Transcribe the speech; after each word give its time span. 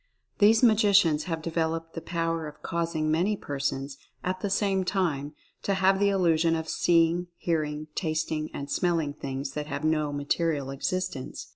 These 0.39 0.63
magicians 0.63 1.25
have 1.25 1.43
developed 1.43 1.93
the 1.93 2.01
power 2.01 2.47
of 2.47 2.63
causing 2.63 3.11
many 3.11 3.37
persons, 3.37 3.97
at 4.23 4.39
the 4.39 4.49
same 4.49 4.83
time, 4.83 5.35
to 5.61 5.75
have 5.75 5.99
the 5.99 6.09
illusion 6.09 6.55
of 6.55 6.67
seeing, 6.67 7.27
hearing, 7.37 7.85
tasting 7.93 8.49
and 8.51 8.67
smelling 8.67 9.13
things 9.13 9.51
that 9.51 9.67
have 9.67 9.83
no 9.83 10.11
material 10.11 10.71
existence. 10.71 11.49